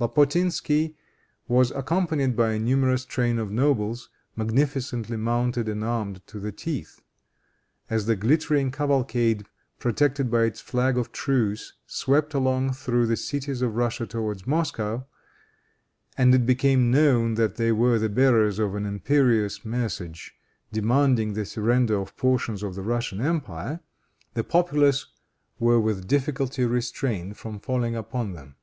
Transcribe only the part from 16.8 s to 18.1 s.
known that they were the